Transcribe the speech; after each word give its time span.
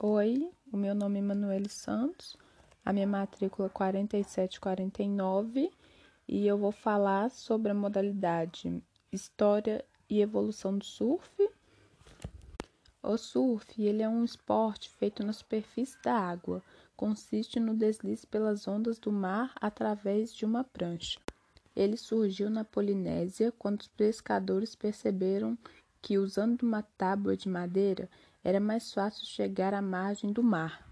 Oi, 0.00 0.48
o 0.72 0.76
meu 0.76 0.94
nome 0.94 1.18
é 1.18 1.22
Manuele 1.22 1.68
Santos, 1.68 2.36
a 2.84 2.92
minha 2.92 3.04
matrícula 3.04 3.66
é 3.66 3.68
4749 3.68 5.72
e 6.28 6.46
eu 6.46 6.56
vou 6.56 6.70
falar 6.70 7.32
sobre 7.32 7.72
a 7.72 7.74
modalidade 7.74 8.80
História 9.10 9.84
e 10.08 10.20
Evolução 10.20 10.78
do 10.78 10.84
Surf. 10.84 11.28
O 13.02 13.18
surf 13.18 13.82
ele 13.82 14.00
é 14.00 14.08
um 14.08 14.24
esporte 14.24 14.88
feito 14.88 15.26
na 15.26 15.32
superfície 15.32 16.00
da 16.00 16.14
água, 16.14 16.62
consiste 16.96 17.58
no 17.58 17.74
deslize 17.74 18.24
pelas 18.24 18.68
ondas 18.68 19.00
do 19.00 19.10
mar 19.10 19.52
através 19.60 20.32
de 20.32 20.44
uma 20.44 20.62
prancha. 20.62 21.18
Ele 21.74 21.96
surgiu 21.96 22.48
na 22.48 22.64
Polinésia 22.64 23.52
quando 23.58 23.80
os 23.80 23.88
pescadores 23.88 24.76
perceberam 24.76 25.58
que, 26.00 26.18
usando 26.18 26.62
uma 26.62 26.82
tábua 26.82 27.36
de 27.36 27.48
madeira, 27.48 28.08
era 28.42 28.60
mais 28.60 28.92
fácil 28.92 29.26
chegar 29.26 29.74
à 29.74 29.82
margem 29.82 30.32
do 30.32 30.42
mar. 30.42 30.88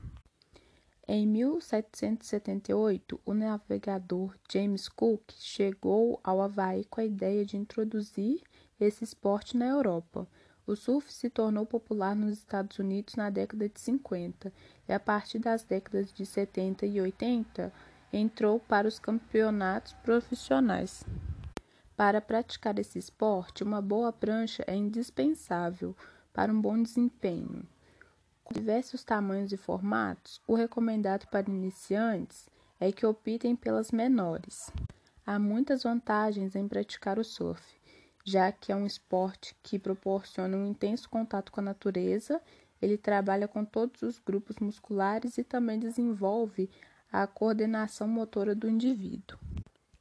Em 1.08 1.24
1778, 1.24 3.20
o 3.24 3.32
navegador 3.32 4.34
James 4.50 4.88
Cook 4.88 5.32
chegou 5.34 6.18
ao 6.24 6.42
Havaí 6.42 6.84
com 6.86 7.00
a 7.00 7.04
ideia 7.04 7.44
de 7.44 7.56
introduzir 7.56 8.42
esse 8.80 9.04
esporte 9.04 9.56
na 9.56 9.66
Europa. 9.66 10.26
O 10.66 10.74
surf 10.74 11.12
se 11.12 11.30
tornou 11.30 11.64
popular 11.64 12.16
nos 12.16 12.32
Estados 12.32 12.80
Unidos 12.80 13.14
na 13.14 13.30
década 13.30 13.68
de 13.68 13.78
50 13.80 14.52
e, 14.88 14.92
a 14.92 14.98
partir 14.98 15.38
das 15.38 15.62
décadas 15.62 16.12
de 16.12 16.26
70 16.26 16.86
e 16.86 17.00
80, 17.00 17.72
entrou 18.12 18.58
para 18.58 18.88
os 18.88 18.98
campeonatos 18.98 19.92
profissionais. 20.02 21.04
Para 21.96 22.20
praticar 22.20 22.80
esse 22.80 22.98
esporte, 22.98 23.62
uma 23.62 23.80
boa 23.80 24.12
prancha 24.12 24.64
é 24.66 24.74
indispensável 24.74 25.94
para 26.36 26.52
um 26.52 26.60
bom 26.60 26.82
desempenho. 26.82 27.66
Com 28.44 28.52
diversos 28.52 29.02
tamanhos 29.02 29.52
e 29.52 29.56
formatos, 29.56 30.38
o 30.46 30.54
recomendado 30.54 31.26
para 31.28 31.48
iniciantes 31.48 32.50
é 32.78 32.92
que 32.92 33.06
optem 33.06 33.56
pelas 33.56 33.90
menores. 33.90 34.70
Há 35.24 35.38
muitas 35.38 35.84
vantagens 35.84 36.54
em 36.54 36.68
praticar 36.68 37.18
o 37.18 37.24
surf, 37.24 37.64
já 38.22 38.52
que 38.52 38.70
é 38.70 38.76
um 38.76 38.84
esporte 38.84 39.56
que 39.62 39.78
proporciona 39.78 40.58
um 40.58 40.66
intenso 40.66 41.08
contato 41.08 41.50
com 41.50 41.60
a 41.60 41.64
natureza, 41.64 42.38
ele 42.82 42.98
trabalha 42.98 43.48
com 43.48 43.64
todos 43.64 44.02
os 44.02 44.18
grupos 44.18 44.58
musculares 44.58 45.38
e 45.38 45.42
também 45.42 45.78
desenvolve 45.78 46.68
a 47.10 47.26
coordenação 47.26 48.06
motora 48.06 48.54
do 48.54 48.68
indivíduo. 48.68 49.38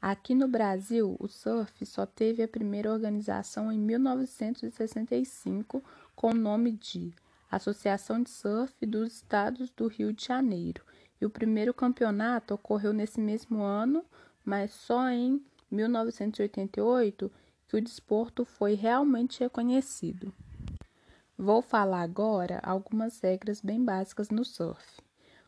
Aqui 0.01 0.35
no 0.35 0.49
Brasil, 0.49 1.15
o 1.17 1.29
surf 1.29 1.85
só 1.85 2.05
teve 2.05 2.43
a 2.43 2.47
primeira 2.47 2.91
organização 2.91 3.71
em 3.71 3.79
1965 3.79 5.81
com 6.15 6.31
o 6.31 6.33
nome 6.33 6.71
de 6.71 7.13
Associação 7.51 8.21
de 8.23 8.29
Surf 8.29 8.85
dos 8.85 9.13
Estados 9.13 9.69
do 9.71 9.87
Rio 9.87 10.13
de 10.13 10.25
Janeiro. 10.25 10.83
E 11.19 11.25
o 11.25 11.29
primeiro 11.29 11.73
campeonato 11.73 12.53
ocorreu 12.53 12.93
nesse 12.93 13.19
mesmo 13.19 13.61
ano, 13.61 14.03
mas 14.43 14.71
só 14.71 15.09
em 15.09 15.43
1988 15.71 17.31
que 17.67 17.77
o 17.77 17.81
desporto 17.81 18.45
foi 18.45 18.73
realmente 18.73 19.39
reconhecido. 19.39 20.33
Vou 21.37 21.61
falar 21.61 22.01
agora 22.01 22.59
algumas 22.63 23.19
regras 23.19 23.59
bem 23.59 23.83
básicas 23.83 24.29
no 24.29 24.45
surf. 24.45 25.01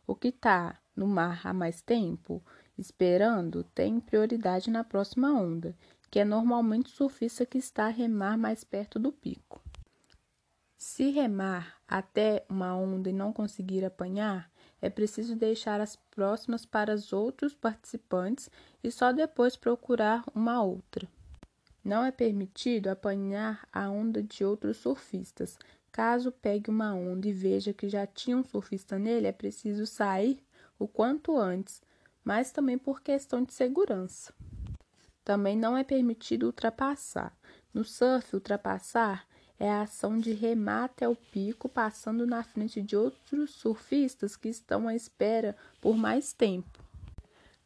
O 0.05 0.15
que 0.15 0.29
está 0.29 0.79
no 0.95 1.07
mar 1.07 1.41
há 1.45 1.53
mais 1.53 1.81
tempo 1.81 2.43
esperando 2.77 3.63
tem 3.63 3.99
prioridade 3.99 4.69
na 4.69 4.83
próxima 4.83 5.31
onda, 5.31 5.75
que 6.11 6.19
é 6.19 6.25
normalmente 6.25 6.87
o 6.87 6.95
surfista 6.95 7.45
que 7.45 7.57
está 7.57 7.85
a 7.85 7.89
remar 7.89 8.37
mais 8.37 8.63
perto 8.63 8.99
do 8.99 9.11
pico. 9.11 9.61
Se 10.77 11.09
remar 11.09 11.75
até 11.87 12.45
uma 12.47 12.75
onda 12.75 13.09
e 13.09 13.13
não 13.13 13.33
conseguir 13.33 13.83
apanhar, 13.83 14.49
é 14.81 14.89
preciso 14.89 15.35
deixar 15.35 15.81
as 15.81 15.95
próximas 15.95 16.65
para 16.65 16.93
os 16.93 17.11
outros 17.11 17.53
participantes 17.53 18.49
e 18.83 18.91
só 18.91 19.11
depois 19.11 19.55
procurar 19.55 20.23
uma 20.35 20.61
outra. 20.61 21.07
Não 21.83 22.05
é 22.05 22.11
permitido 22.11 22.87
apanhar 22.87 23.67
a 23.73 23.89
onda 23.89 24.21
de 24.21 24.45
outros 24.45 24.77
surfistas. 24.77 25.57
Caso 25.91 26.31
pegue 26.31 26.69
uma 26.69 26.93
onda 26.93 27.27
e 27.27 27.33
veja 27.33 27.73
que 27.73 27.89
já 27.89 28.05
tinha 28.05 28.37
um 28.37 28.43
surfista 28.43 28.99
nele, 28.99 29.25
é 29.27 29.31
preciso 29.31 29.85
sair 29.85 30.43
o 30.77 30.87
quanto 30.87 31.37
antes 31.37 31.81
mas 32.27 32.51
também 32.51 32.77
por 32.77 33.01
questão 33.01 33.41
de 33.41 33.53
segurança. 33.53 34.33
Também 35.23 35.55
não 35.55 35.77
é 35.77 35.83
permitido 35.85 36.47
ultrapassar. 36.47 37.33
No 37.73 37.85
surf, 37.85 38.35
ultrapassar 38.35 39.25
é 39.59 39.69
a 39.69 39.81
ação 39.81 40.19
de 40.19 40.33
remar 40.33 40.85
até 40.85 41.07
o 41.07 41.15
pico, 41.15 41.67
passando 41.67 42.25
na 42.25 42.43
frente 42.43 42.81
de 42.81 42.95
outros 42.95 43.51
surfistas 43.51 44.35
que 44.35 44.49
estão 44.49 44.87
à 44.87 44.95
espera 44.95 45.55
por 45.81 45.97
mais 45.97 46.33
tempo. 46.33 46.83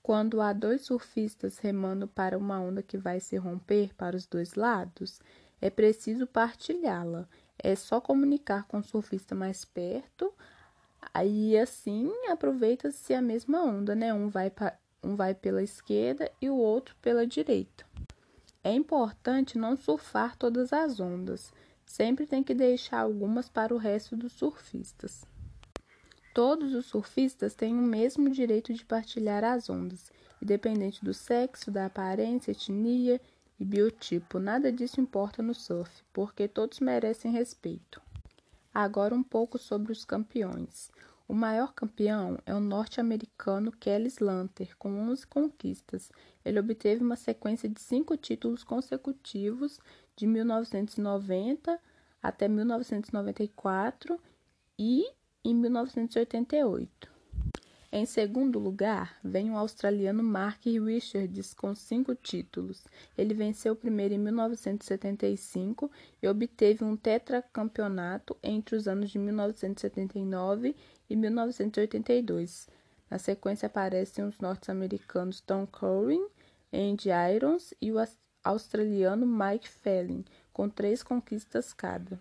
Quando 0.01 0.41
há 0.41 0.53
dois 0.53 0.81
surfistas 0.81 1.57
remando 1.57 2.07
para 2.07 2.37
uma 2.37 2.59
onda 2.59 2.81
que 2.81 2.97
vai 2.97 3.19
se 3.19 3.35
romper 3.37 3.93
para 3.95 4.15
os 4.15 4.25
dois 4.25 4.55
lados, 4.55 5.19
é 5.61 5.69
preciso 5.69 6.25
partilhá-la. 6.25 7.27
É 7.59 7.75
só 7.75 8.01
comunicar 8.01 8.63
com 8.63 8.79
o 8.79 8.83
surfista 8.83 9.35
mais 9.35 9.63
perto 9.63 10.33
Aí 11.13 11.57
assim 11.57 12.11
aproveita-se 12.29 13.13
a 13.13 13.21
mesma 13.21 13.63
onda, 13.63 13.95
né? 13.95 14.13
Um 14.13 14.29
vai, 14.29 14.51
um 15.03 15.15
vai 15.15 15.33
pela 15.33 15.63
esquerda 15.63 16.31
e 16.41 16.49
o 16.49 16.55
outro 16.55 16.95
pela 17.01 17.25
direita. 17.25 17.85
É 18.63 18.71
importante 18.71 19.57
não 19.57 19.75
surfar 19.75 20.37
todas 20.37 20.71
as 20.71 20.99
ondas. 20.99 21.51
Sempre 21.91 22.25
tem 22.25 22.41
que 22.41 22.53
deixar 22.53 23.01
algumas 23.01 23.49
para 23.49 23.75
o 23.75 23.77
resto 23.77 24.15
dos 24.15 24.31
surfistas. 24.31 25.25
Todos 26.33 26.73
os 26.73 26.85
surfistas 26.85 27.53
têm 27.53 27.77
o 27.77 27.81
mesmo 27.81 28.29
direito 28.29 28.73
de 28.73 28.85
partilhar 28.85 29.43
as 29.43 29.69
ondas, 29.69 30.09
independente 30.41 31.03
do 31.03 31.13
sexo, 31.13 31.69
da 31.69 31.87
aparência, 31.87 32.51
etnia 32.51 33.19
e 33.59 33.65
biotipo. 33.65 34.39
Nada 34.39 34.71
disso 34.71 35.01
importa 35.01 35.43
no 35.43 35.53
surf, 35.53 35.91
porque 36.13 36.47
todos 36.47 36.79
merecem 36.79 37.29
respeito. 37.29 38.01
Agora 38.73 39.13
um 39.13 39.21
pouco 39.21 39.57
sobre 39.57 39.91
os 39.91 40.05
campeões. 40.05 40.93
O 41.27 41.33
maior 41.33 41.73
campeão 41.73 42.39
é 42.45 42.55
o 42.55 42.61
norte-americano 42.61 43.69
Kelly 43.69 44.07
Slater, 44.07 44.77
com 44.77 44.97
11 45.09 45.27
conquistas. 45.27 46.09
Ele 46.45 46.59
obteve 46.59 47.03
uma 47.03 47.17
sequência 47.17 47.67
de 47.67 47.81
cinco 47.81 48.15
títulos 48.15 48.63
consecutivos 48.63 49.77
de 50.21 50.27
1990 50.27 51.79
até 52.21 52.47
1994 52.47 54.19
e 54.77 55.03
em 55.43 55.55
1988. 55.55 57.09
Em 57.91 58.05
segundo 58.05 58.59
lugar, 58.59 59.17
vem 59.23 59.49
o 59.49 59.57
australiano 59.57 60.21
Mark 60.21 60.63
Richards 60.63 61.55
com 61.55 61.73
cinco 61.73 62.13
títulos. 62.13 62.85
Ele 63.17 63.33
venceu 63.33 63.73
o 63.73 63.75
primeiro 63.75 64.13
em 64.13 64.19
1975 64.19 65.91
e 66.21 66.27
obteve 66.27 66.85
um 66.85 66.95
tetracampeonato 66.95 68.37
entre 68.43 68.75
os 68.75 68.87
anos 68.87 69.09
de 69.09 69.17
1979 69.17 70.75
e 71.09 71.15
1982. 71.15 72.69
Na 73.09 73.17
sequência 73.17 73.65
aparecem 73.65 74.23
os 74.23 74.37
norte-americanos 74.37 75.41
Tom 75.41 75.65
Curran, 75.65 76.27
Andy 76.71 77.09
Irons 77.09 77.73
e 77.81 77.91
o 77.91 77.99
australiano 78.43 79.25
Mike 79.25 79.69
Phelan, 79.69 80.23
com 80.51 80.69
três 80.69 81.03
conquistas 81.03 81.73
cada. 81.73 82.19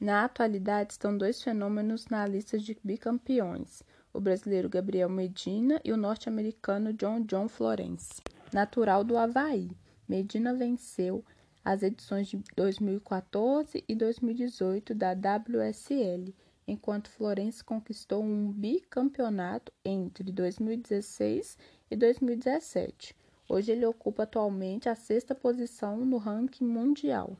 Na 0.00 0.24
atualidade, 0.24 0.92
estão 0.92 1.16
dois 1.16 1.42
fenômenos 1.42 2.06
na 2.06 2.26
lista 2.26 2.58
de 2.58 2.76
bicampeões 2.84 3.82
o 4.12 4.20
brasileiro 4.20 4.68
Gabriel 4.68 5.08
Medina 5.08 5.80
e 5.84 5.92
o 5.92 5.96
norte-americano 5.96 6.92
John 6.92 7.22
John 7.22 7.48
Florence. 7.48 8.20
Natural 8.52 9.04
do 9.04 9.16
Havaí, 9.16 9.70
Medina 10.08 10.54
venceu 10.54 11.24
as 11.64 11.82
edições 11.82 12.28
de 12.28 12.42
2014 12.56 13.84
e 13.86 13.94
2018 13.94 14.94
da 14.94 15.12
WSL, 15.12 16.34
enquanto 16.66 17.10
Florence 17.10 17.62
conquistou 17.62 18.22
um 18.22 18.50
bicampeonato 18.50 19.72
entre 19.84 20.32
2016 20.32 21.58
e 21.90 21.96
2017. 21.96 23.14
Hoje 23.48 23.72
ele 23.72 23.86
ocupa 23.86 24.24
atualmente 24.24 24.88
a 24.88 24.94
sexta 24.94 25.34
posição 25.34 26.04
no 26.04 26.18
ranking 26.18 26.66
mundial. 26.66 27.36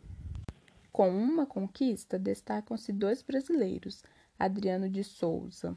Com 0.91 1.11
uma 1.11 1.45
conquista, 1.45 2.19
destacam-se 2.19 2.93
dois 2.93 3.23
brasileiros, 3.23 4.03
Adriano 4.39 4.89
de 4.89 5.05
Souza 5.05 5.77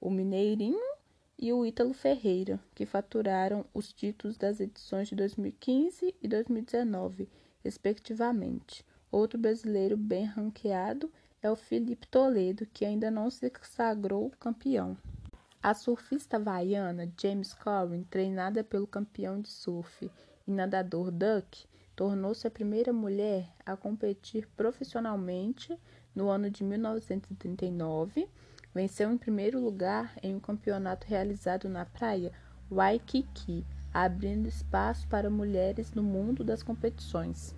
o 0.00 0.10
Mineirinho 0.10 0.94
e 1.38 1.52
o 1.52 1.64
Ítalo 1.64 1.92
Ferreira, 1.92 2.60
que 2.74 2.86
faturaram 2.86 3.64
os 3.74 3.92
títulos 3.92 4.36
das 4.36 4.60
edições 4.60 5.08
de 5.08 5.14
2015 5.16 6.14
e 6.22 6.28
2019, 6.28 7.28
respectivamente. 7.64 8.84
Outro 9.10 9.38
brasileiro 9.38 9.96
bem 9.96 10.24
ranqueado 10.24 11.10
é 11.42 11.50
o 11.50 11.56
Felipe 11.56 12.06
Toledo, 12.06 12.66
que 12.72 12.84
ainda 12.84 13.10
não 13.10 13.30
se 13.30 13.50
sagrou 13.62 14.30
campeão. 14.38 14.96
A 15.66 15.74
surfista 15.74 16.36
havaiana 16.36 17.12
James 17.20 17.52
Corwin, 17.52 18.04
treinada 18.04 18.62
pelo 18.62 18.86
campeão 18.86 19.40
de 19.40 19.48
surf 19.48 20.08
e 20.46 20.50
nadador 20.52 21.10
Duck, 21.10 21.66
tornou-se 21.96 22.46
a 22.46 22.50
primeira 22.52 22.92
mulher 22.92 23.52
a 23.66 23.76
competir 23.76 24.46
profissionalmente 24.56 25.76
no 26.14 26.28
ano 26.28 26.48
de 26.48 26.62
1939 26.62 28.28
Venceu 28.72 29.10
em 29.10 29.18
primeiro 29.18 29.58
lugar 29.58 30.16
em 30.22 30.36
um 30.36 30.38
campeonato 30.38 31.04
realizado 31.08 31.68
na 31.68 31.84
praia 31.84 32.30
Waikiki, 32.70 33.66
abrindo 33.92 34.46
espaço 34.46 35.08
para 35.08 35.28
mulheres 35.28 35.90
no 35.90 36.02
mundo 36.04 36.44
das 36.44 36.62
competições. 36.62 37.56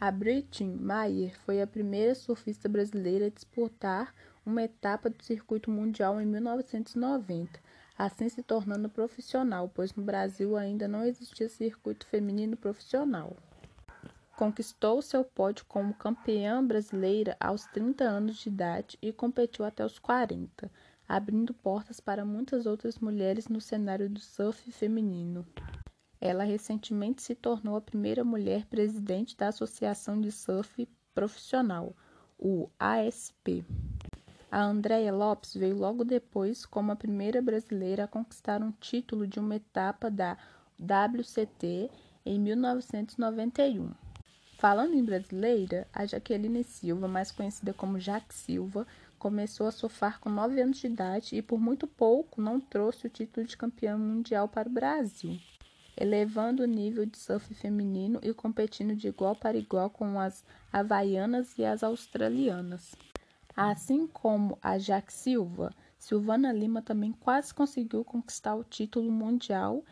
A 0.00 0.10
Britney 0.10 0.74
Mayer 0.74 1.38
foi 1.42 1.62
a 1.62 1.68
primeira 1.68 2.16
surfista 2.16 2.68
brasileira 2.68 3.26
a 3.26 3.30
disputar 3.30 4.12
uma 4.44 4.62
etapa 4.62 5.08
do 5.08 5.22
circuito 5.22 5.70
mundial 5.70 6.20
em 6.20 6.26
1990, 6.26 7.60
assim 7.96 8.28
se 8.28 8.42
tornando 8.42 8.88
profissional, 8.88 9.70
pois 9.72 9.94
no 9.94 10.02
Brasil 10.02 10.56
ainda 10.56 10.88
não 10.88 11.04
existia 11.04 11.48
circuito 11.48 12.06
feminino 12.06 12.56
profissional. 12.56 13.36
Conquistou 14.36 15.00
seu 15.02 15.24
pódio 15.24 15.64
como 15.66 15.94
campeã 15.94 16.64
brasileira 16.64 17.36
aos 17.38 17.64
30 17.66 18.02
anos 18.04 18.36
de 18.38 18.48
idade 18.48 18.98
e 19.00 19.12
competiu 19.12 19.64
até 19.64 19.84
os 19.84 19.98
40, 19.98 20.70
abrindo 21.08 21.52
portas 21.54 22.00
para 22.00 22.24
muitas 22.24 22.66
outras 22.66 22.98
mulheres 22.98 23.48
no 23.48 23.60
cenário 23.60 24.08
do 24.08 24.18
surf 24.18 24.72
feminino. 24.72 25.46
Ela 26.20 26.44
recentemente 26.44 27.20
se 27.20 27.34
tornou 27.34 27.76
a 27.76 27.80
primeira 27.80 28.24
mulher 28.24 28.64
presidente 28.66 29.36
da 29.36 29.48
Associação 29.48 30.20
de 30.20 30.32
Surf 30.32 30.88
Profissional, 31.14 31.94
o 32.38 32.70
ASP. 32.78 33.64
A 34.52 34.64
Andrea 34.64 35.10
Lopes 35.10 35.54
veio 35.54 35.78
logo 35.78 36.04
depois 36.04 36.66
como 36.66 36.92
a 36.92 36.96
primeira 36.96 37.40
brasileira 37.40 38.04
a 38.04 38.06
conquistar 38.06 38.60
um 38.60 38.70
título 38.70 39.26
de 39.26 39.40
uma 39.40 39.56
etapa 39.56 40.10
da 40.10 40.36
WCT 40.78 41.90
em 42.26 42.38
1991. 42.38 43.92
Falando 44.58 44.92
em 44.92 45.02
brasileira, 45.02 45.88
a 45.90 46.04
Jaqueline 46.04 46.62
Silva, 46.64 47.08
mais 47.08 47.32
conhecida 47.32 47.72
como 47.72 47.98
Jaque 47.98 48.34
Silva, 48.34 48.86
começou 49.18 49.66
a 49.66 49.72
surfar 49.72 50.20
com 50.20 50.28
9 50.28 50.60
anos 50.60 50.76
de 50.76 50.86
idade 50.86 51.34
e 51.34 51.40
por 51.40 51.58
muito 51.58 51.86
pouco 51.86 52.38
não 52.42 52.60
trouxe 52.60 53.06
o 53.06 53.10
título 53.10 53.46
de 53.46 53.56
campeã 53.56 53.96
mundial 53.96 54.48
para 54.48 54.68
o 54.68 54.72
Brasil, 54.72 55.40
elevando 55.96 56.62
o 56.62 56.66
nível 56.66 57.06
de 57.06 57.16
surf 57.16 57.54
feminino 57.54 58.20
e 58.22 58.34
competindo 58.34 58.94
de 58.94 59.08
igual 59.08 59.34
para 59.34 59.56
igual 59.56 59.88
com 59.88 60.20
as 60.20 60.44
havaianas 60.70 61.56
e 61.56 61.64
as 61.64 61.82
australianas. 61.82 62.94
Assim 63.56 64.06
como 64.06 64.58
a 64.62 64.78
Jaque 64.78 65.12
Silva, 65.12 65.74
Silvana 65.98 66.52
Lima 66.52 66.82
também 66.82 67.12
quase 67.12 67.52
conseguiu 67.54 68.04
conquistar 68.04 68.54
o 68.54 68.64
título 68.64 69.10
mundial 69.10 69.84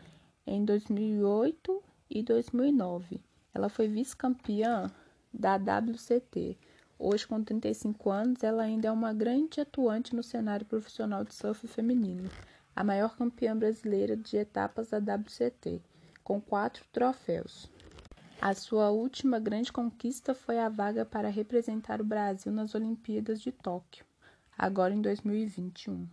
em 0.45 0.65
2008 0.65 1.83
e 2.09 2.23
2009 2.23 3.21
ela 3.53 3.69
foi 3.69 3.87
vice-campeã 3.87 4.89
da 5.33 5.55
WCT. 5.55 6.57
Hoje, 6.97 7.27
com 7.27 7.43
35 7.43 8.09
anos, 8.09 8.43
ela 8.43 8.63
ainda 8.63 8.87
é 8.87 8.91
uma 8.91 9.13
grande 9.13 9.59
atuante 9.59 10.15
no 10.15 10.23
cenário 10.23 10.65
profissional 10.65 11.23
de 11.23 11.33
surf 11.33 11.67
feminino, 11.67 12.29
a 12.75 12.83
maior 12.83 13.15
campeã 13.17 13.57
brasileira 13.57 14.15
de 14.15 14.37
etapas 14.37 14.89
da 14.89 14.99
WCT, 14.99 15.81
com 16.23 16.39
quatro 16.39 16.85
troféus. 16.91 17.69
A 18.43 18.55
sua 18.55 18.89
última 18.89 19.37
grande 19.37 19.71
conquista 19.71 20.33
foi 20.33 20.57
a 20.57 20.67
vaga 20.67 21.05
para 21.05 21.29
representar 21.29 22.01
o 22.01 22.03
Brasil 22.03 22.51
nas 22.51 22.73
Olimpíadas 22.73 23.39
de 23.39 23.51
Tóquio, 23.51 24.03
agora 24.57 24.95
em 24.95 24.99
2021. 24.99 26.07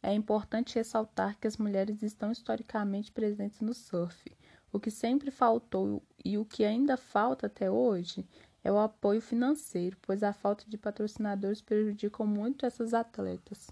É 0.00 0.14
importante 0.14 0.76
ressaltar 0.76 1.36
que 1.36 1.48
as 1.48 1.56
mulheres 1.56 2.00
estão 2.00 2.30
historicamente 2.30 3.10
presentes 3.10 3.60
no 3.60 3.74
surf, 3.74 4.30
o 4.72 4.78
que 4.78 4.88
sempre 4.88 5.32
faltou 5.32 6.00
e 6.24 6.38
o 6.38 6.44
que 6.44 6.64
ainda 6.64 6.96
falta 6.96 7.48
até 7.48 7.68
hoje 7.68 8.24
é 8.62 8.70
o 8.70 8.78
apoio 8.78 9.20
financeiro, 9.20 9.96
pois 10.00 10.22
a 10.22 10.32
falta 10.32 10.64
de 10.68 10.78
patrocinadores 10.78 11.60
prejudica 11.60 12.24
muito 12.24 12.66
essas 12.66 12.94
atletas. 12.94 13.68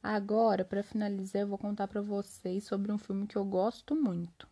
Agora, 0.00 0.64
para 0.64 0.84
finalizar, 0.84 1.42
eu 1.42 1.48
vou 1.48 1.58
contar 1.58 1.88
para 1.88 2.00
vocês 2.00 2.62
sobre 2.62 2.92
um 2.92 2.98
filme 2.98 3.26
que 3.26 3.36
eu 3.36 3.44
gosto 3.44 3.96
muito. 3.96 4.51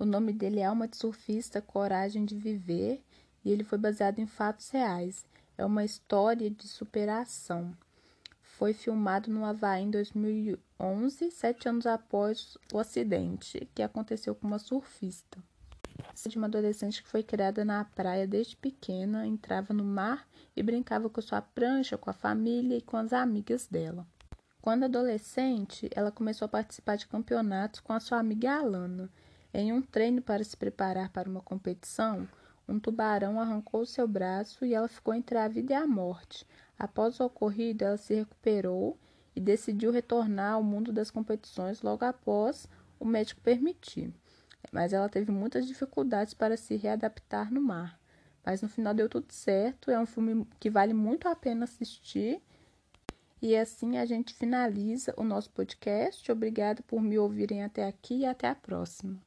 O 0.00 0.04
nome 0.04 0.32
dele 0.32 0.58
é 0.58 0.64
Alma 0.64 0.88
de 0.88 0.96
Surfista 0.96 1.62
Coragem 1.62 2.24
de 2.24 2.34
Viver 2.34 3.00
e 3.44 3.52
ele 3.52 3.62
foi 3.62 3.78
baseado 3.78 4.18
em 4.18 4.26
fatos 4.26 4.68
reais. 4.70 5.24
É 5.56 5.64
uma 5.64 5.84
história 5.84 6.50
de 6.50 6.66
superação 6.66 7.72
foi 8.60 8.74
filmado 8.74 9.30
no 9.30 9.42
Havaí 9.42 9.84
em 9.84 9.90
2011, 9.90 11.30
sete 11.30 11.66
anos 11.66 11.86
após 11.86 12.58
o 12.70 12.78
acidente 12.78 13.66
que 13.74 13.82
aconteceu 13.82 14.34
com 14.34 14.46
uma 14.46 14.58
surfista. 14.58 15.38
De 16.28 16.36
uma 16.36 16.46
adolescente 16.46 17.02
que 17.02 17.08
foi 17.08 17.22
criada 17.22 17.64
na 17.64 17.82
praia 17.86 18.26
desde 18.26 18.58
pequena, 18.58 19.26
entrava 19.26 19.72
no 19.72 19.82
mar 19.82 20.28
e 20.54 20.62
brincava 20.62 21.08
com 21.08 21.22
sua 21.22 21.40
prancha, 21.40 21.96
com 21.96 22.10
a 22.10 22.12
família 22.12 22.76
e 22.76 22.82
com 22.82 22.98
as 22.98 23.14
amigas 23.14 23.66
dela. 23.66 24.06
Quando 24.60 24.84
adolescente, 24.84 25.88
ela 25.94 26.12
começou 26.12 26.44
a 26.44 26.50
participar 26.50 26.96
de 26.96 27.08
campeonatos 27.08 27.80
com 27.80 27.94
a 27.94 28.00
sua 28.00 28.18
amiga 28.18 28.58
Alana. 28.58 29.08
Em 29.52 29.72
um 29.72 29.82
treino 29.82 30.22
para 30.22 30.44
se 30.44 30.56
preparar 30.56 31.10
para 31.10 31.28
uma 31.28 31.40
competição, 31.40 32.28
um 32.68 32.78
tubarão 32.78 33.40
arrancou 33.40 33.84
seu 33.84 34.06
braço 34.06 34.64
e 34.64 34.74
ela 34.74 34.86
ficou 34.86 35.12
entre 35.12 35.36
a 35.36 35.48
vida 35.48 35.72
e 35.72 35.76
a 35.76 35.86
morte. 35.88 36.46
Após 36.78 37.18
o 37.18 37.24
ocorrido, 37.24 37.84
ela 37.84 37.96
se 37.96 38.14
recuperou 38.14 38.96
e 39.34 39.40
decidiu 39.40 39.90
retornar 39.90 40.54
ao 40.54 40.62
mundo 40.62 40.92
das 40.92 41.10
competições 41.10 41.82
logo 41.82 42.04
após 42.04 42.68
o 42.98 43.04
médico 43.04 43.40
permitir. 43.40 44.14
Mas 44.70 44.92
ela 44.92 45.08
teve 45.08 45.32
muitas 45.32 45.66
dificuldades 45.66 46.32
para 46.32 46.56
se 46.56 46.76
readaptar 46.76 47.52
no 47.52 47.60
mar. 47.60 47.98
Mas 48.46 48.62
no 48.62 48.68
final 48.68 48.94
deu 48.94 49.08
tudo 49.08 49.32
certo. 49.32 49.90
É 49.90 49.98
um 49.98 50.06
filme 50.06 50.46
que 50.60 50.70
vale 50.70 50.94
muito 50.94 51.26
a 51.26 51.34
pena 51.34 51.64
assistir. 51.64 52.40
E 53.42 53.56
assim 53.56 53.98
a 53.98 54.04
gente 54.04 54.32
finaliza 54.32 55.12
o 55.16 55.24
nosso 55.24 55.50
podcast. 55.50 56.30
Obrigada 56.30 56.82
por 56.82 57.02
me 57.02 57.18
ouvirem 57.18 57.64
até 57.64 57.84
aqui 57.84 58.18
e 58.18 58.26
até 58.26 58.48
a 58.48 58.54
próxima. 58.54 59.20